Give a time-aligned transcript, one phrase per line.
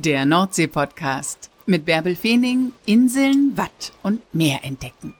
[0.00, 5.12] Der Nordsee-Podcast mit Bärbel Feening, Inseln, Watt und Meer entdecken.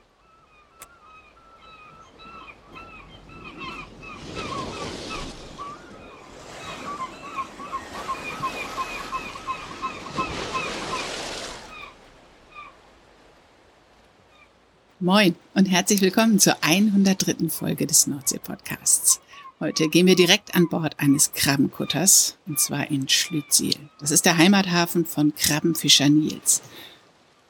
[15.00, 17.48] Moin und herzlich willkommen zur 103.
[17.48, 19.20] Folge des Nordsee-Podcasts.
[19.60, 23.74] Heute gehen wir direkt an Bord eines Krabbenkutters, und zwar in Schlütziel.
[23.98, 26.62] Das ist der Heimathafen von Krabbenfischer Nils.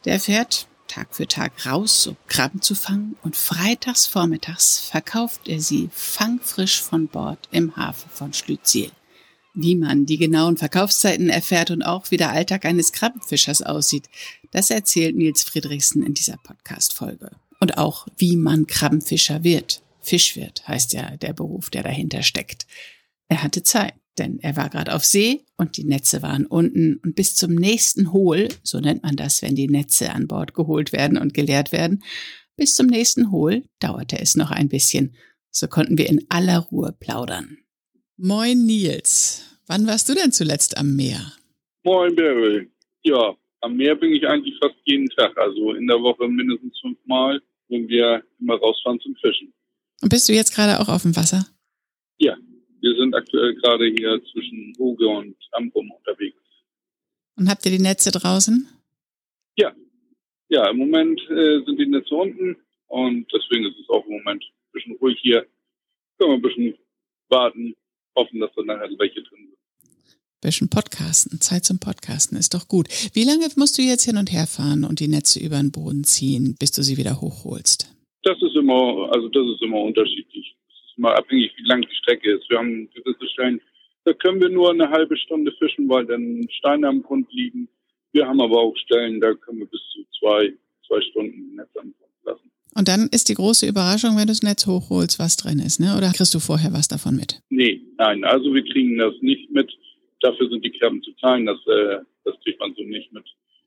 [0.06, 5.60] Der fährt Tag für Tag raus, um Krabben zu fangen, und freitags vormittags verkauft er
[5.60, 8.90] sie fangfrisch von Bord im Hafen von Schlütziel.
[9.52, 14.08] Wie man die genauen Verkaufszeiten erfährt und auch wie der Alltag eines Krabbenfischers aussieht,
[14.50, 17.32] das erzählt Nils Friedrichsen in dieser Podcast-Folge.
[17.60, 19.82] Und auch, wie man Krabbenfischer wird.
[20.08, 22.66] Fischwirt heißt ja der Beruf, der dahinter steckt.
[23.28, 27.14] Er hatte Zeit, denn er war gerade auf See und die Netze waren unten und
[27.14, 31.18] bis zum nächsten Hohl, so nennt man das, wenn die Netze an Bord geholt werden
[31.18, 32.02] und geleert werden,
[32.56, 35.14] bis zum nächsten Hohl dauerte es noch ein bisschen.
[35.50, 37.58] So konnten wir in aller Ruhe plaudern.
[38.16, 41.32] Moin Nils, wann warst du denn zuletzt am Meer?
[41.84, 42.70] Moin Beryl.
[43.02, 47.40] Ja, am Meer bin ich eigentlich fast jeden Tag, also in der Woche mindestens fünfmal,
[47.68, 49.52] wenn wir immer rausfahren zum Fischen.
[50.02, 51.46] Und bist du jetzt gerade auch auf dem Wasser?
[52.18, 52.36] Ja,
[52.80, 56.36] wir sind aktuell gerade hier zwischen Uge und Amrum unterwegs.
[57.36, 58.68] Und habt ihr die Netze draußen?
[59.56, 59.74] Ja,
[60.48, 64.42] ja, im Moment äh, sind die Netze unten und deswegen ist es auch im Moment
[64.42, 65.46] ein bisschen ruhig hier.
[66.18, 66.74] Können wir ein bisschen
[67.28, 67.74] warten,
[68.16, 69.58] hoffen, dass dann nachher welche drin sind.
[70.40, 72.88] Bisschen Podcasten, Zeit zum Podcasten ist doch gut.
[73.12, 76.04] Wie lange musst du jetzt hin und her fahren und die Netze über den Boden
[76.04, 77.92] ziehen, bis du sie wieder hochholst?
[78.22, 80.56] Das ist immer, also das ist immer unterschiedlich.
[80.68, 82.48] Es ist immer abhängig, wie lang die Strecke ist.
[82.50, 83.60] Wir haben gewisse Stellen,
[84.04, 87.68] da können wir nur eine halbe Stunde fischen, weil dann Steine am Grund liegen.
[88.12, 90.52] Wir haben aber auch Stellen, da können wir bis zu zwei,
[90.86, 92.50] zwei Stunden Netz am Grund lassen.
[92.74, 95.94] Und dann ist die große Überraschung, wenn du das Netz hochholst, was drin ist, ne?
[95.96, 97.40] Oder kriegst du vorher was davon mit?
[97.50, 99.70] Nee, nein, also wir kriegen das nicht mit.
[100.20, 103.24] Dafür sind die Krabben zu klein, das, äh, das kriegt man so nicht mit.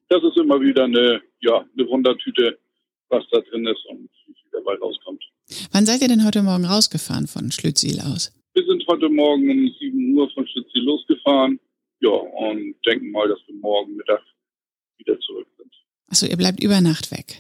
[0.10, 2.58] Das ist immer wieder eine, ja, eine Wundertüte,
[3.12, 5.24] was da drin ist und wie viel dabei rauskommt.
[5.72, 8.32] Wann seid ihr denn heute Morgen rausgefahren von Schlütziel aus?
[8.54, 11.60] Wir sind heute Morgen um 7 Uhr von Schlütziel losgefahren.
[12.00, 14.22] Ja, und denken mal, dass wir morgen Mittag
[14.98, 15.72] wieder zurück sind.
[16.08, 17.40] Achso, ihr bleibt über Nacht weg.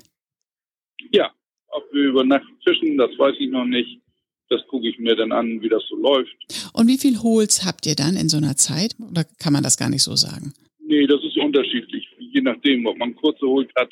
[1.12, 1.31] Ja,
[1.70, 4.00] ob wir über Nacht fischen, das weiß ich noch nicht.
[4.50, 6.36] Das gucke ich mir dann an, wie das so läuft.
[6.74, 8.96] Und wie viel Hols habt ihr dann in so einer Zeit?
[9.00, 10.54] Oder kann man das gar nicht so sagen?
[10.86, 12.06] Nee, das ist unterschiedlich.
[12.20, 13.90] Je nachdem, ob man kurze Holt hat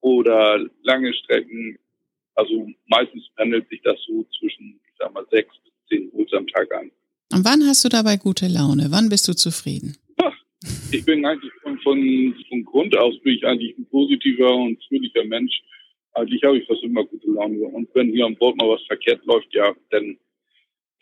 [0.00, 1.78] oder lange Strecken.
[2.34, 6.46] Also meistens pendelt sich das so zwischen, ich sag mal, sechs bis zehn Hols am
[6.46, 6.90] Tag an.
[7.32, 8.88] Und wann hast du dabei gute Laune?
[8.90, 9.96] Wann bist du zufrieden?
[10.16, 10.34] Ach,
[10.90, 15.24] ich bin eigentlich von, von, von Grund aus bin ich eigentlich ein positiver und fröhlicher
[15.24, 15.62] Mensch.
[16.14, 17.60] Eigentlich habe ich fast immer gute Laune.
[17.66, 20.18] Und wenn hier an Bord mal was verkehrt läuft, ja, dann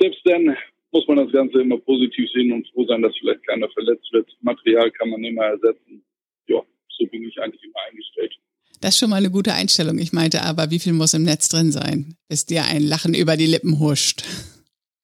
[0.00, 0.56] selbst dann
[0.92, 4.30] muss man das Ganze immer positiv sehen und froh sein, dass vielleicht keiner verletzt wird.
[4.41, 6.03] Material kann man immer ersetzen.
[6.47, 6.62] Ja,
[6.97, 8.34] so bin ich eigentlich immer eingestellt.
[8.81, 9.99] Das ist schon mal eine gute Einstellung.
[9.99, 13.37] Ich meinte aber, wie viel muss im Netz drin sein, bis dir ein Lachen über
[13.37, 14.22] die Lippen huscht?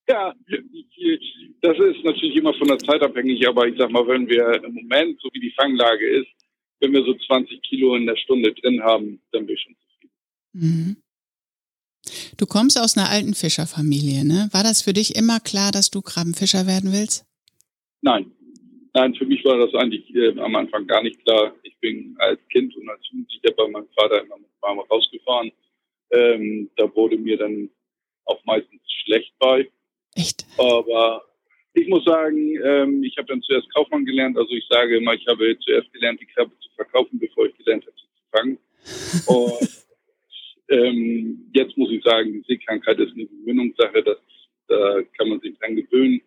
[0.09, 0.35] Ja,
[1.63, 4.75] das ist natürlich immer von der Zeit abhängig, aber ich sag mal, wenn wir im
[4.75, 6.29] Moment, so wie die Fanglage ist,
[6.81, 10.15] wenn wir so 20 Kilo in der Stunde drin haben, dann bin ich schon zufrieden.
[10.53, 10.97] Mhm.
[12.37, 14.49] Du kommst aus einer alten Fischerfamilie, ne?
[14.53, 17.25] War das für dich immer klar, dass du Krabbenfischer werden willst?
[18.03, 18.31] Nein.
[18.97, 21.53] Nein, für mich war das eigentlich äh, am Anfang gar nicht klar.
[21.65, 25.51] Ich bin als Kind und als Jugendlicher bei meinem Vater immer mit Mama rausgefahren.
[26.13, 27.69] Ähm, da wurde mir dann
[28.25, 29.69] auch meistens schlecht bei.
[30.15, 30.47] Echt?
[30.59, 31.25] Aber
[31.73, 34.39] ich muss sagen, ähm, ich habe dann zuerst Kaufmann gelernt.
[34.39, 37.85] Also ich sage immer, ich habe zuerst gelernt, die Krabbe zu verkaufen, bevor ich gelernt
[37.85, 38.59] habe, sie zu fangen.
[39.27, 39.85] Und
[40.69, 44.05] ähm, jetzt muss ich sagen, die Seekrankheit ist eine Gewöhnungssache.
[44.05, 44.19] Das,
[44.69, 46.21] da kann man sich dran gewöhnen.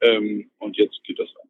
[0.00, 1.48] Ähm, und jetzt geht das an.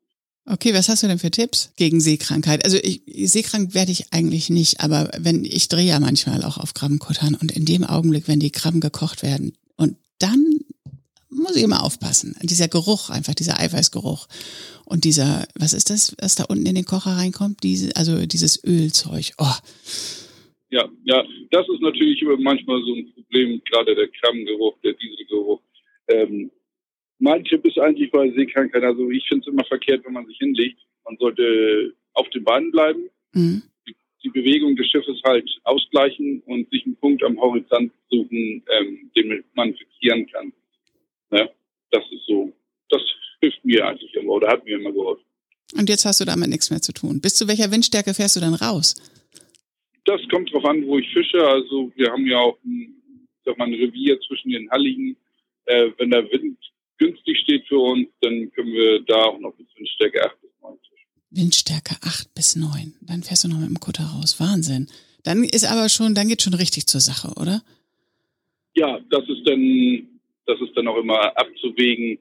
[0.50, 2.64] Okay, was hast du denn für Tipps gegen Seekrankheit?
[2.64, 6.72] Also ich, seekrank werde ich eigentlich nicht, aber wenn ich drehe ja manchmal auch auf
[6.72, 10.46] Krabbenkuttern und in dem Augenblick, wenn die Krabben gekocht werden und dann
[11.30, 12.34] muss ich immer aufpassen.
[12.42, 14.26] Dieser Geruch, einfach dieser Eiweißgeruch
[14.86, 17.62] und dieser, was ist das, was da unten in den Kocher reinkommt?
[17.62, 19.32] Diese, also dieses Ölzeug.
[19.36, 19.54] Oh.
[20.70, 25.60] Ja, ja, das ist natürlich manchmal so ein Problem, gerade der Krabbengeruch, der Dieselgeruch.
[26.08, 26.50] Ähm,
[27.18, 30.38] mein Tipp ist eigentlich bei Seekrankheit, also ich finde es immer verkehrt, wenn man sich
[30.38, 30.78] hinlegt.
[31.04, 33.62] Man sollte auf den Beinen bleiben, Mhm.
[33.86, 39.42] die, Bewegung des Schiffes halt ausgleichen und sich einen Punkt am Horizont suchen, ähm, den
[39.54, 40.52] man fixieren kann.
[41.30, 41.48] Ne?
[41.90, 42.52] Das ist so,
[42.90, 43.00] das
[43.40, 45.24] hilft mir eigentlich immer oder hat mir immer geholfen.
[45.78, 47.20] Und jetzt hast du damit nichts mehr zu tun.
[47.20, 48.94] Bis zu welcher Windstärke fährst du dann raus?
[50.04, 51.42] Das kommt drauf an, wo ich fische.
[51.46, 52.94] Also wir haben ja auch ein,
[53.44, 55.16] sag mal, ein Revier zwischen den Halligen.
[55.66, 56.58] Äh, wenn der Wind
[56.98, 60.78] günstig steht für uns, dann können wir da auch noch bis Windstärke 8 bis 9
[60.78, 61.08] fischen.
[61.30, 62.94] Windstärke 8 bis 9.
[63.00, 64.38] Dann fährst du noch mit dem Kutter raus.
[64.40, 64.88] Wahnsinn.
[65.24, 67.62] Dann ist aber schon, dann geht schon richtig zur Sache, oder?
[68.74, 70.08] Ja, das ist dann,
[70.46, 72.18] das ist dann auch immer abzuwägen,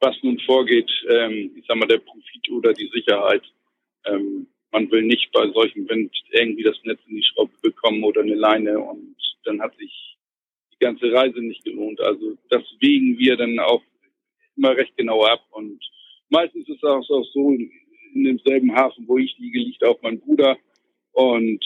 [0.00, 0.90] was nun vorgeht.
[1.08, 3.42] Ähm, ich sag mal, der Profit oder die Sicherheit.
[4.06, 8.20] Ähm, man will nicht bei solchem Wind irgendwie das Netz in die Schraube bekommen oder
[8.20, 10.16] eine Leine und dann hat sich
[10.72, 12.00] die ganze Reise nicht gelohnt.
[12.00, 13.82] Also das wägen wir dann auch
[14.60, 15.80] immer recht genau ab und
[16.28, 17.02] meistens ist es auch
[17.32, 17.56] so,
[18.14, 20.56] in demselben Hafen, wo ich liege, liegt auch mein Bruder
[21.12, 21.64] und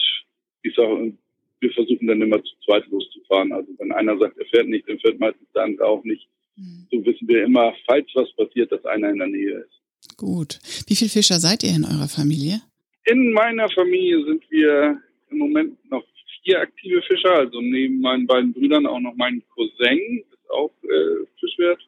[0.63, 1.13] ich sage,
[1.59, 3.51] wir versuchen dann immer zu zweit loszufahren.
[3.51, 6.27] Also wenn einer sagt, er fährt nicht, dann fährt meistens der andere auch nicht.
[6.55, 6.87] Mhm.
[6.91, 10.17] So wissen wir immer, falls was passiert, dass einer in der Nähe ist.
[10.17, 10.59] Gut.
[10.87, 12.61] Wie viele Fischer seid ihr in eurer Familie?
[13.05, 16.03] In meiner Familie sind wir im Moment noch
[16.43, 21.25] vier aktive Fischer, also neben meinen beiden Brüdern auch noch mein Cousin, ist auch äh,
[21.39, 21.79] Fischwirt.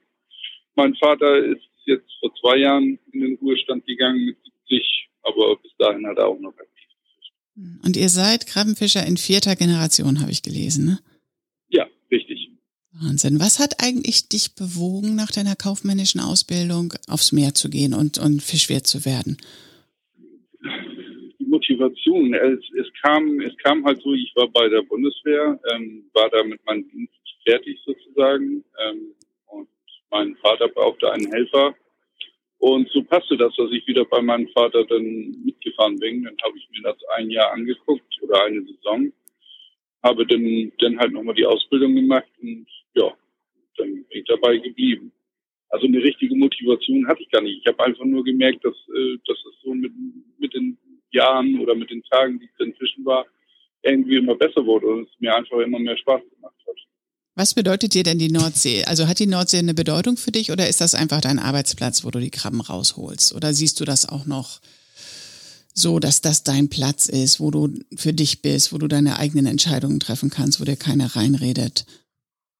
[0.77, 4.37] Mein Vater ist jetzt vor zwei Jahren in den Ruhestand gegangen mit
[4.69, 7.33] 70, aber bis dahin hat er auch noch aktiv gefischt.
[7.83, 10.99] Und ihr seid Krabbenfischer in vierter Generation, habe ich gelesen, ne?
[11.69, 12.51] Ja, richtig.
[12.91, 13.39] Wahnsinn.
[13.39, 18.43] Was hat eigentlich dich bewogen, nach deiner kaufmännischen Ausbildung aufs Meer zu gehen und, und
[18.43, 19.37] Fischwirt zu werden?
[21.39, 22.35] Motivation.
[22.35, 26.43] Es, es, kam, es kam halt so, ich war bei der Bundeswehr, ähm, war da
[26.43, 27.13] mit meinem Dienst
[27.43, 29.15] fertig sozusagen ähm,
[30.09, 31.75] mein Vater brauchte einen Helfer.
[32.59, 36.23] Und so passte das, dass ich wieder bei meinem Vater dann mitgefahren bin.
[36.23, 39.11] Dann habe ich mir das ein Jahr angeguckt oder eine Saison,
[40.03, 42.65] habe dann, dann halt nochmal die Ausbildung gemacht und
[42.95, 43.13] ja,
[43.77, 45.11] dann bin ich dabei geblieben.
[45.69, 47.59] Also eine richtige Motivation hatte ich gar nicht.
[47.59, 49.91] Ich habe einfach nur gemerkt, dass, äh, dass es so mit,
[50.39, 50.77] mit den
[51.11, 53.25] Jahren oder mit den Tagen, die ich drin fischen war,
[53.83, 56.86] irgendwie immer besser wurde und es mir einfach immer mehr Spaß gemacht hat.
[57.37, 58.83] Was bedeutet dir denn die Nordsee?
[58.85, 62.09] Also hat die Nordsee eine Bedeutung für dich oder ist das einfach dein Arbeitsplatz, wo
[62.09, 63.35] du die Krabben rausholst?
[63.35, 64.59] Oder siehst du das auch noch
[65.73, 69.45] so, dass das dein Platz ist, wo du für dich bist, wo du deine eigenen
[69.45, 71.85] Entscheidungen treffen kannst, wo dir keiner reinredet?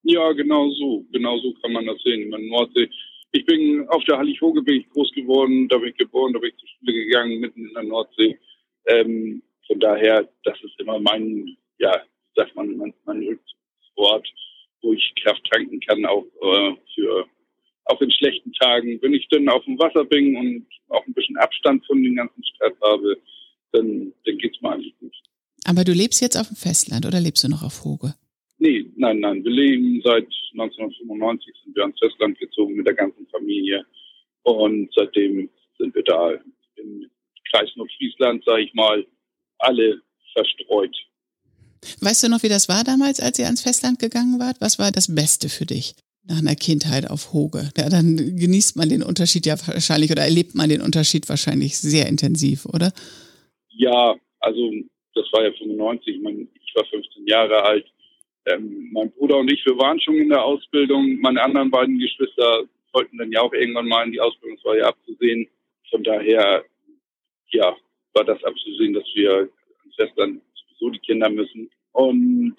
[0.04, 1.06] Ja, genau so.
[1.12, 2.30] Genau so kann man das sehen.
[2.30, 2.88] Meine, Nordsee
[3.32, 6.50] ich bin auf der Hallig-Hoge bin ich groß geworden, da bin ich geboren, da bin
[6.50, 8.40] ich zur Schule gegangen, mitten in der Nordsee.
[8.88, 12.04] Ähm, von daher, das ist immer mein, ja,
[12.36, 14.28] sagt man, mein, mein Rückzugsort,
[14.82, 17.26] wo ich Kraft tanken kann, auch äh, für
[17.86, 19.00] auch in schlechten Tagen.
[19.02, 22.44] Wenn ich dann auf dem Wasser bin und auch ein bisschen Abstand von den ganzen
[22.44, 23.18] Stadt habe,
[23.72, 25.16] dann, dann geht's mir eigentlich gut.
[25.66, 28.14] Aber du lebst jetzt auf dem Festland oder lebst du noch auf Hoge?
[28.60, 29.44] Nee, nein, nein.
[29.44, 33.86] Wir leben seit 1995, sind wir ans Festland gezogen mit der ganzen Familie.
[34.44, 36.32] Und seitdem sind wir da
[36.78, 37.10] im
[37.52, 39.06] Kreis Nordfriesland, sage ich mal,
[39.60, 40.02] alle
[40.34, 40.96] verstreut.
[42.02, 44.58] Weißt du noch, wie das war damals, als ihr ans Festland gegangen wart?
[44.60, 47.72] Was war das Beste für dich nach einer Kindheit auf Hoge?
[47.78, 52.08] Ja, dann genießt man den Unterschied ja wahrscheinlich oder erlebt man den Unterschied wahrscheinlich sehr
[52.08, 52.92] intensiv, oder?
[53.70, 54.72] Ja, also
[55.14, 56.16] das war ja 95.
[56.16, 57.86] Ich, meine, ich war 15 Jahre alt
[58.48, 61.20] ähm, mein Bruder und ich, wir waren schon in der Ausbildung.
[61.20, 62.64] Meine anderen beiden Geschwister
[62.94, 65.48] wollten dann ja auch irgendwann mal in die Ausbildung, war ja abzusehen.
[65.90, 66.64] Von daher,
[67.50, 67.76] ja,
[68.14, 69.50] war das abzusehen, dass wir
[69.96, 71.70] Festland sowieso die Kinder müssen.
[71.98, 72.56] Und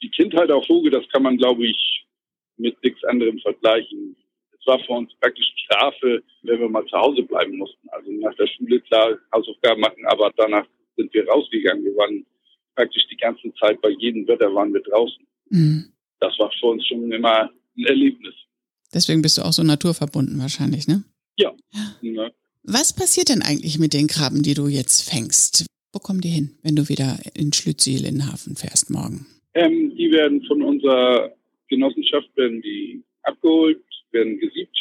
[0.00, 2.06] die Kindheit auf Vogel, das kann man, glaube ich,
[2.58, 4.16] mit nichts anderem vergleichen.
[4.52, 7.88] Es war für uns praktisch Strafe, wenn wir mal zu Hause bleiben mussten.
[7.88, 10.64] Also nach der Schule klar Hausaufgaben machen, aber danach
[10.96, 11.84] sind wir rausgegangen.
[11.84, 12.24] Wir waren
[12.76, 15.26] praktisch die ganze Zeit bei jedem Wetter waren wir draußen.
[15.50, 15.92] Mhm.
[16.20, 18.34] Das war für uns schon immer ein Erlebnis.
[18.94, 21.02] Deswegen bist du auch so naturverbunden wahrscheinlich, ne?
[21.36, 21.52] Ja.
[22.00, 22.30] ja.
[22.62, 25.66] Was passiert denn eigentlich mit den Krabben, die du jetzt fängst?
[25.96, 29.24] Wo kommen die hin, wenn du wieder in Schlütziel in den Hafen fährst morgen?
[29.54, 31.32] Ähm, die werden von unserer
[31.68, 34.76] Genossenschaft werden die abgeholt, werden gesiebt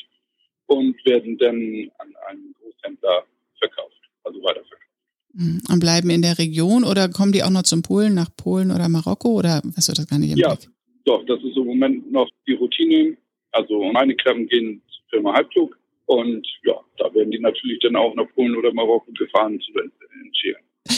[0.65, 1.55] und werden dann
[1.99, 3.23] an einen Großhändler
[3.59, 3.95] verkauft,
[4.25, 4.89] also weiterverkauft.
[5.31, 5.61] Mhm.
[5.71, 8.89] Und bleiben in der Region oder kommen die auch noch zum Polen, nach Polen oder
[8.89, 10.69] Marokko oder was wird das gar nicht im Ja, Blick?
[11.05, 13.15] doch, das ist im Moment noch die Routine.
[13.53, 18.13] Also meine Krabben gehen zur Firma Halbflug und ja, da werden die natürlich dann auch
[18.15, 20.04] nach Polen oder Marokko gefahren zu entscheren.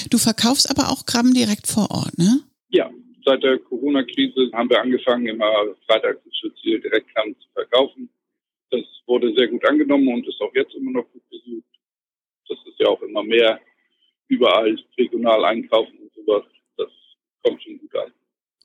[0.10, 2.42] Du verkaufst aber auch Krabben direkt vor Ort, ne?
[2.70, 2.90] Ja,
[3.26, 5.52] seit der Corona-Krise haben wir angefangen, immer
[5.86, 6.22] freitags
[6.62, 8.10] Ziel direkt Krabben zu verkaufen.
[8.70, 11.64] Das wurde sehr gut angenommen und ist auch jetzt immer noch gut besucht.
[12.50, 13.60] Das ist ja auch immer mehr
[14.28, 16.44] überall regional einkaufen und sowas.
[16.76, 16.90] Das
[17.44, 18.12] kommt schon gut an.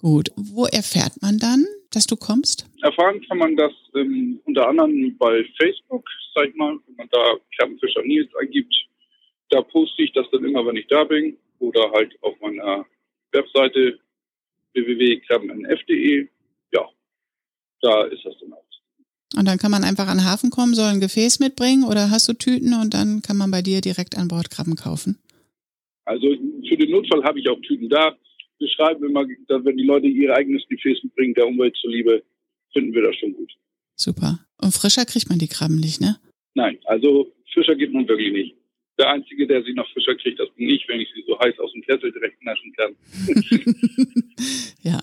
[0.01, 0.31] Gut.
[0.37, 2.67] Wo erfährt man dann, dass du kommst?
[2.83, 7.37] Erfahren kann man das ähm, unter anderem bei Facebook, sag ich mal, wenn man da
[7.57, 8.75] Krabbenfischer Nils eingibt.
[9.53, 11.37] Da poste ich das dann immer, wenn ich da bin.
[11.59, 12.87] Oder halt auf meiner
[13.33, 13.99] Webseite
[14.73, 16.29] www.krabbennf.de.
[16.73, 16.89] Ja,
[17.83, 18.65] da ist das dann auch.
[19.37, 22.29] Und dann kann man einfach an den Hafen kommen, soll ein Gefäß mitbringen oder hast
[22.29, 25.19] du Tüten und dann kann man bei dir direkt an Bord Krabben kaufen?
[26.05, 26.35] Also
[26.69, 28.17] für den Notfall habe ich auch Tüten da.
[28.59, 32.23] Wir schreiben immer, dass wenn die Leute ihr eigenes Gefäß mitbringen, der Umwelt zuliebe,
[32.73, 33.51] finden wir das schon gut.
[33.97, 34.39] Super.
[34.59, 36.17] Und frischer kriegt man die Krabben nicht, ne?
[36.55, 38.57] Nein, also frischer geht nun wirklich nicht.
[38.99, 41.59] Der Einzige, der sie noch frischer kriegt, das bin ich, wenn ich sie so heiß
[41.59, 42.95] aus dem Kessel direkt naschen kann.
[44.83, 45.01] ja.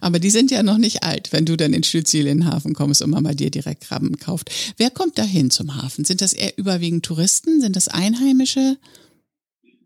[0.00, 3.10] Aber die sind ja noch nicht alt, wenn du dann in den Hafen kommst und
[3.10, 4.74] man bei dir direkt Krabben kauft.
[4.78, 6.04] Wer kommt da hin zum Hafen?
[6.04, 7.60] Sind das eher überwiegend Touristen?
[7.60, 8.76] Sind das Einheimische?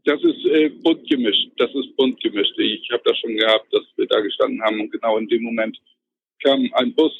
[0.04, 1.50] Das ist äh, bunt gemischt.
[1.58, 2.58] Das ist bunt gemischt.
[2.58, 5.78] Ich habe das schon gehabt, dass wir da gestanden haben und genau in dem Moment
[6.42, 7.12] kam ein Bus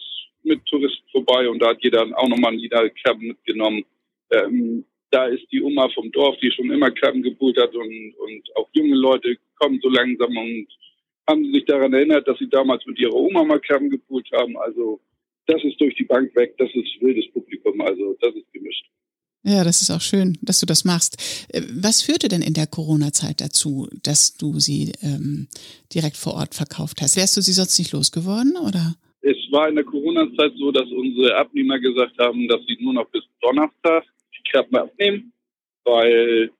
[0.43, 3.85] mit Touristen vorbei und da hat jeder auch nochmal einen Krabben mitgenommen.
[4.33, 8.57] Ähm, da ist die Oma vom Dorf, die schon immer Krabben gepult hat und, und
[8.57, 10.67] auch junge Leute kommen so langsam und
[11.29, 14.57] haben sich daran erinnert, dass sie damals mit ihrer Oma mal Krabben gepult haben.
[14.57, 15.01] Also
[15.47, 18.87] das ist durch die Bank weg, das ist wildes Publikum, also das ist gemischt.
[19.45, 21.47] Ja, das ist auch schön, dass du das machst.
[21.53, 25.49] Äh, was führte denn in der Corona-Zeit dazu, dass du sie ähm,
[25.93, 27.17] direkt vor Ort verkauft hast?
[27.17, 28.95] Wärst du sie sonst nicht losgeworden oder?
[29.21, 33.09] Es war in der Corona-Zeit so, dass unsere Abnehmer gesagt haben, dass sie nur noch
[33.11, 34.05] bis Donnerstag
[34.53, 35.33] die Krabben abnehmen,
[35.85, 36.51] weil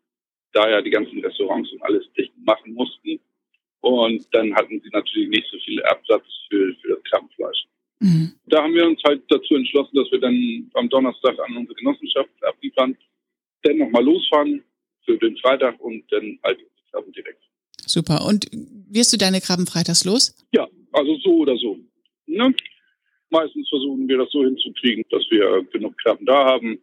[0.53, 3.21] da ja die ganzen Restaurants und alles dicht machen mussten.
[3.81, 7.65] Und dann hatten sie natürlich nicht so viel Absatz für, für das Krabbenfleisch.
[8.01, 8.33] Mhm.
[8.47, 12.31] Da haben wir uns halt dazu entschlossen, dass wir dann am Donnerstag an unsere Genossenschaft
[12.43, 12.97] abliefern,
[13.63, 14.63] dann nochmal losfahren
[15.05, 17.43] für den Freitag und dann halt die Krabben direkt.
[17.87, 18.25] Super.
[18.27, 18.47] Und
[18.91, 20.37] wirst du deine Krabben freitags los?
[20.53, 21.79] Ja, also so oder so.
[22.27, 22.55] Ne?
[23.31, 26.81] Meistens versuchen wir das so hinzukriegen, dass wir genug Krabben da haben.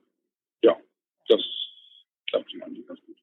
[1.29, 1.45] Ja, das
[2.29, 3.15] klappt immer ganz gut.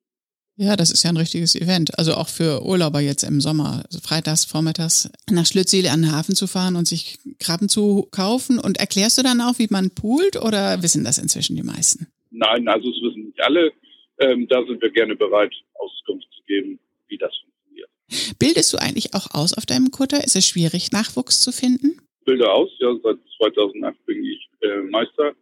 [0.59, 1.99] Ja, das ist ja ein richtiges Event.
[1.99, 6.35] Also auch für Urlauber jetzt im Sommer, also freitags, vormittags nach Schlütziel an den Hafen
[6.35, 8.59] zu fahren und sich Krabben zu kaufen.
[8.59, 12.07] Und erklärst du dann auch, wie man poolt oder wissen das inzwischen die meisten?
[12.31, 13.73] Nein, also es wissen nicht alle.
[14.19, 17.91] Ähm, da sind wir gerne bereit, Auskunft zu geben, wie das funktioniert.
[18.39, 20.25] Bildest du eigentlich auch aus auf deinem Kutter?
[20.25, 22.01] Ist es schwierig, Nachwuchs zu finden?
[22.25, 25.35] Bilde aus, ja, seit 2008 bin ich äh, Meister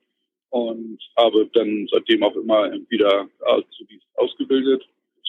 [0.54, 4.84] und habe dann seitdem auch immer wieder Azubis ausgebildet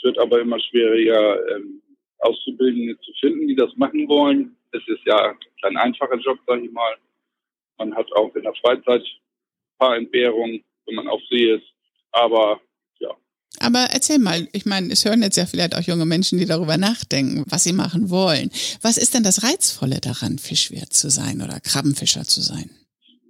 [0.05, 1.81] wird aber immer schwieriger, ähm,
[2.19, 4.55] Auszubildende zu finden, die das machen wollen.
[4.71, 6.95] Es ist ja kein einfacher Job, sage ich mal.
[7.77, 11.65] Man hat auch in der Freizeit ein paar Entbehrungen, wenn man auf See ist.
[12.11, 12.61] Aber
[12.99, 13.09] ja.
[13.59, 16.77] Aber erzähl mal, ich meine, es hören jetzt ja vielleicht auch junge Menschen, die darüber
[16.77, 18.49] nachdenken, was sie machen wollen.
[18.81, 22.69] Was ist denn das Reizvolle daran, Fischwirt zu sein oder Krabbenfischer zu sein?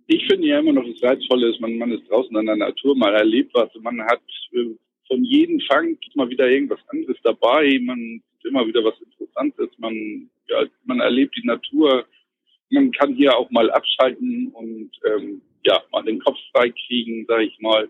[0.08, 2.96] Ich finde ja immer noch, das Reizvolle ist, man, man ist draußen in der Natur,
[2.96, 3.70] mal erlebt was.
[3.82, 4.22] Man hat
[4.54, 4.76] äh,
[5.08, 7.80] von jedem Fang mal wieder irgendwas anderes dabei.
[7.82, 9.70] Man sieht immer wieder was Interessantes.
[9.78, 12.06] Man, ja, man erlebt die Natur.
[12.70, 17.46] Man kann hier auch mal abschalten und ähm, ja, mal den Kopf frei kriegen, sage
[17.46, 17.90] ich mal.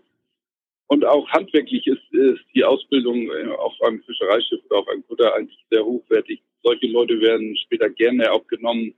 [0.88, 5.34] Und auch handwerklich ist, ist die Ausbildung äh, auf einem Fischereischiff oder auf einem Kutter
[5.34, 6.40] eigentlich sehr hochwertig.
[6.62, 8.94] Solche Leute werden später gerne auch genommen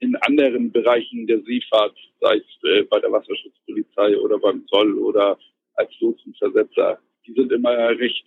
[0.00, 5.38] in anderen Bereichen der Seefahrt, sei es äh, bei der Wasserschutzpolizei oder beim Zoll oder
[5.74, 8.24] als Lotsenversetzer die sind immer recht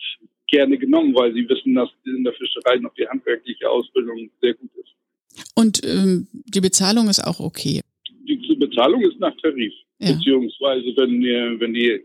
[0.47, 4.69] gerne genommen, weil sie wissen, dass in der Fischerei noch die handwerkliche Ausbildung sehr gut
[4.75, 5.45] ist.
[5.55, 7.81] Und ähm, die Bezahlung ist auch okay?
[8.27, 9.73] Die Bezahlung ist nach Tarif.
[9.99, 10.13] Ja.
[10.13, 12.01] Beziehungsweise, wenn, die, wenn die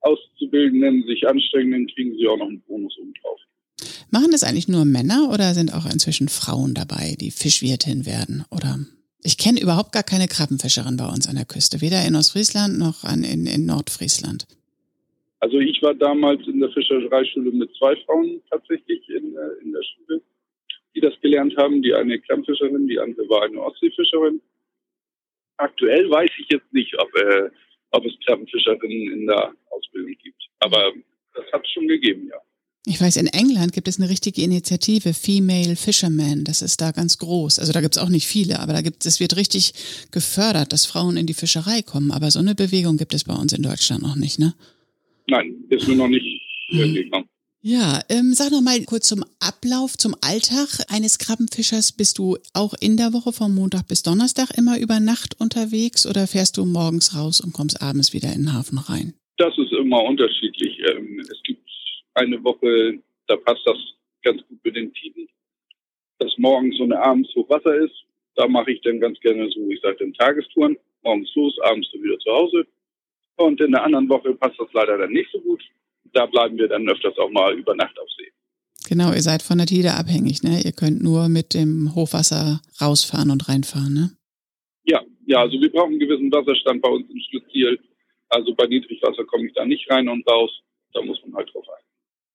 [0.00, 3.40] Auszubildenden sich anstrengen, dann kriegen sie auch noch einen Bonus obendrauf.
[4.10, 8.44] Machen das eigentlich nur Männer oder sind auch inzwischen Frauen dabei, die Fischwirtin werden?
[8.50, 8.78] Oder
[9.22, 13.04] ich kenne überhaupt gar keine Krabbenfischerin bei uns an der Küste, weder in Ostfriesland noch
[13.04, 14.46] an, in, in Nordfriesland.
[15.40, 19.82] Also ich war damals in der Fischereischule mit zwei Frauen tatsächlich in, äh, in der
[19.82, 20.22] Schule,
[20.94, 21.82] die das gelernt haben.
[21.82, 24.40] Die eine Klammfischerin, die andere war eine Ostseefischerin.
[25.56, 27.50] Aktuell weiß ich jetzt nicht, ob, äh,
[27.92, 30.42] ob es Klammfischerinnen in der Ausbildung gibt.
[30.60, 30.92] Aber
[31.34, 32.39] das hat es schon gegeben, ja.
[32.86, 36.44] Ich weiß, in England gibt es eine richtige Initiative, Female Fishermen.
[36.44, 37.58] Das ist da ganz groß.
[37.58, 39.74] Also da gibt es auch nicht viele, aber da gibt es wird richtig
[40.10, 42.10] gefördert, dass Frauen in die Fischerei kommen.
[42.10, 44.54] Aber so eine Bewegung gibt es bei uns in Deutschland noch nicht, ne?
[45.26, 46.24] Nein, ist mir noch nicht
[46.70, 46.94] mhm.
[46.94, 47.26] gekommen.
[47.62, 51.92] Ja, ähm, sag noch mal kurz zum Ablauf, zum Alltag eines Krabbenfischers.
[51.92, 56.26] Bist du auch in der Woche von Montag bis Donnerstag immer über Nacht unterwegs oder
[56.26, 59.12] fährst du morgens raus und kommst abends wieder in den Hafen rein?
[59.36, 60.78] Das ist immer unterschiedlich.
[60.90, 61.59] Ähm, es gibt
[62.14, 63.76] eine Woche, da passt das
[64.22, 65.28] ganz gut mit den Tiden,
[66.18, 67.94] dass morgens und abends Hochwasser ist.
[68.36, 72.02] Da mache ich dann ganz gerne so, ich sage dann Tagestouren, morgens los, abends dann
[72.02, 72.66] wieder zu Hause.
[73.36, 75.62] Und in der anderen Woche passt das leider dann nicht so gut.
[76.12, 78.30] Da bleiben wir dann öfters auch mal über Nacht auf See.
[78.88, 80.60] Genau, ihr seid von der Tide abhängig, ne?
[80.64, 84.10] Ihr könnt nur mit dem Hochwasser rausfahren und reinfahren, ne?
[84.84, 87.78] Ja, ja, also wir brauchen einen gewissen Wasserstand bei uns im Schlitziel.
[88.28, 90.50] Also bei Niedrigwasser komme ich da nicht rein und raus.
[90.92, 91.89] Da muss man halt drauf achten.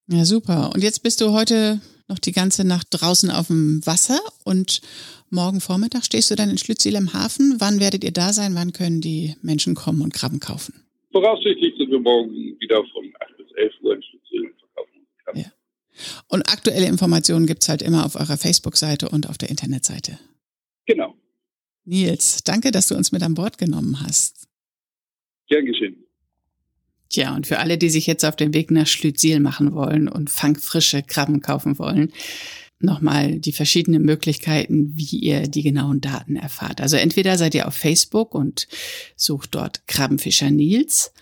[0.07, 0.71] Ja, super.
[0.73, 4.81] Und jetzt bist du heute noch die ganze Nacht draußen auf dem Wasser und
[5.31, 7.55] morgen Vormittag stehst du dann in Schlütziel im Hafen.
[7.59, 8.53] Wann werdet ihr da sein?
[8.53, 10.85] Wann können die Menschen kommen und Krabben kaufen?
[11.11, 15.41] Voraussichtlich sind wir morgen wieder von 8 bis 11 Uhr in Schlütziel und verkaufen Krabben.
[15.41, 15.51] Ja.
[16.27, 20.19] Und aktuelle Informationen gibt's halt immer auf eurer Facebook-Seite und auf der Internetseite.
[20.85, 21.15] Genau.
[21.85, 24.47] Nils, danke, dass du uns mit an Bord genommen hast.
[25.47, 26.04] Gern geschehen.
[27.15, 30.29] Tja, und für alle, die sich jetzt auf den Weg nach Schlütziel machen wollen und
[30.29, 32.11] fangfrische Krabben kaufen wollen,
[32.79, 36.81] nochmal die verschiedenen Möglichkeiten, wie ihr die genauen Daten erfahrt.
[36.81, 38.67] Also entweder seid ihr auf Facebook und
[39.15, 41.13] sucht dort Krabbenfischer Nils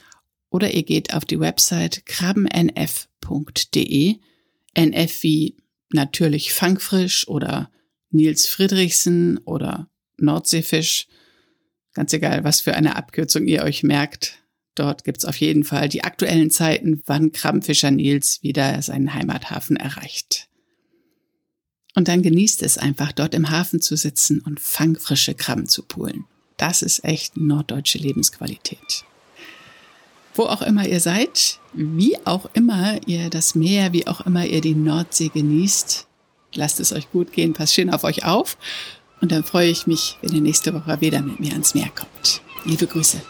[0.50, 4.16] oder ihr geht auf die Website krabbennf.de,
[4.74, 5.58] NF wie
[5.92, 7.70] natürlich fangfrisch oder
[8.10, 11.06] Nils Friedrichsen oder Nordseefisch.
[11.94, 14.40] Ganz egal, was für eine Abkürzung ihr euch merkt.
[14.76, 20.48] Dort gibt's auf jeden Fall die aktuellen Zeiten, wann Krabbenfischer Nils wieder seinen Heimathafen erreicht.
[21.96, 26.26] Und dann genießt es einfach, dort im Hafen zu sitzen und fangfrische Krabben zu poolen.
[26.58, 29.06] Das ist echt norddeutsche Lebensqualität.
[30.34, 34.62] Wo auch immer ihr seid, wie auch immer ihr das Meer, wie auch immer ihr
[34.62, 36.08] die Nordsee genießt,
[36.56, 38.58] lasst es euch gut gehen, passt schön auf euch auf
[39.22, 42.42] und dann freue ich mich, wenn ihr nächste Woche wieder mit mir ans Meer kommt.
[42.66, 43.22] Liebe Grüße.